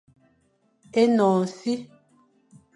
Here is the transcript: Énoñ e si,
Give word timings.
Énoñ 1.03 1.37
e 1.45 1.47
si, 1.57 1.73